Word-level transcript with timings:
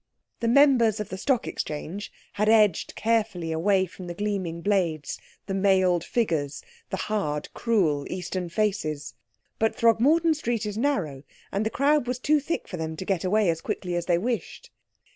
The 0.39 0.47
members 0.47 0.99
of 0.99 1.09
the 1.09 1.17
Stock 1.19 1.47
Exchange 1.47 2.11
had 2.33 2.49
edged 2.49 2.95
carefully 2.95 3.51
away 3.51 3.85
from 3.85 4.07
the 4.07 4.15
gleaming 4.15 4.61
blades, 4.61 5.19
the 5.45 5.53
mailed 5.53 6.03
figures, 6.03 6.63
the 6.89 6.97
hard, 6.97 7.53
cruel 7.53 8.11
Eastern 8.11 8.49
faces. 8.49 9.13
But 9.59 9.75
Throgmorton 9.75 10.33
Street 10.33 10.65
is 10.65 10.75
narrow, 10.75 11.21
and 11.51 11.63
the 11.67 11.69
crowd 11.69 12.07
was 12.07 12.17
too 12.17 12.39
thick 12.39 12.67
for 12.67 12.77
them 12.77 12.95
to 12.95 13.05
get 13.05 13.23
away 13.23 13.47
as 13.51 13.61
quickly 13.61 13.93
as 13.93 14.07
they 14.07 14.17
wished. 14.17 14.71